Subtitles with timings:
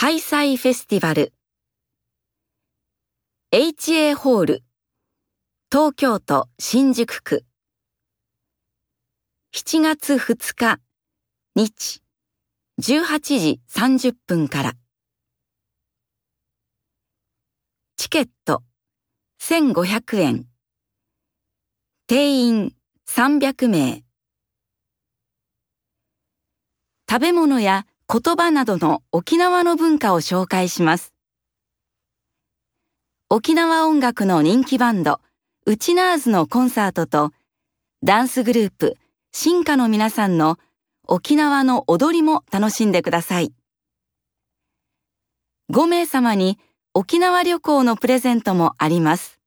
[0.00, 1.32] ハイサイフェスティバル。
[3.52, 4.64] HA ホール
[5.72, 7.44] 東京都新宿区。
[9.52, 10.78] 7月2日
[11.56, 12.00] 日
[12.80, 14.74] 18時30分から。
[17.96, 18.62] チケット
[19.42, 20.46] 1500円。
[22.06, 22.72] 定員
[23.08, 24.04] 300名。
[27.10, 31.12] 食べ物や言葉などの沖縄の文化を紹介します。
[33.28, 35.20] 沖縄音楽の人気バンド、
[35.66, 37.32] ウチナーズのコンサートと、
[38.02, 38.96] ダンスグループ、
[39.30, 40.58] 進化の皆さんの
[41.06, 43.52] 沖縄の踊りも楽しんでください。
[45.70, 46.58] 5名様に
[46.94, 49.37] 沖縄旅行のプレゼントもあります。